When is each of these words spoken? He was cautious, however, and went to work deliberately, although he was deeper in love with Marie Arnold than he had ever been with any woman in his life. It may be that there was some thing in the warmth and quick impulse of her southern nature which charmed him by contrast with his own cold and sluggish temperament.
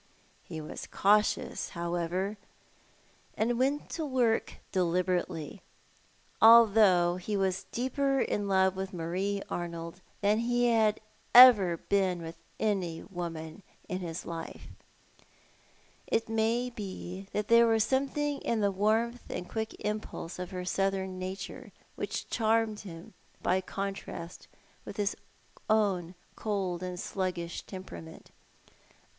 He 0.43 0.59
was 0.59 0.87
cautious, 0.87 1.69
however, 1.77 2.37
and 3.37 3.59
went 3.59 3.87
to 3.91 4.03
work 4.03 4.57
deliberately, 4.71 5.61
although 6.41 7.17
he 7.17 7.37
was 7.37 7.65
deeper 7.71 8.19
in 8.19 8.47
love 8.47 8.75
with 8.75 8.93
Marie 8.95 9.43
Arnold 9.47 10.01
than 10.21 10.39
he 10.39 10.69
had 10.69 10.99
ever 11.35 11.77
been 11.77 12.19
with 12.23 12.35
any 12.59 13.03
woman 13.03 13.61
in 13.87 13.99
his 13.99 14.25
life. 14.25 14.69
It 16.07 16.27
may 16.27 16.71
be 16.71 17.27
that 17.31 17.47
there 17.47 17.67
was 17.67 17.83
some 17.83 18.07
thing 18.07 18.39
in 18.41 18.59
the 18.61 18.71
warmth 18.71 19.29
and 19.29 19.47
quick 19.47 19.75
impulse 19.81 20.39
of 20.39 20.49
her 20.49 20.65
southern 20.65 21.19
nature 21.19 21.71
which 21.95 22.27
charmed 22.27 22.79
him 22.79 23.13
by 23.43 23.61
contrast 23.61 24.47
with 24.83 24.97
his 24.97 25.15
own 25.69 26.15
cold 26.35 26.81
and 26.81 26.99
sluggish 26.99 27.61
temperament. 27.61 28.31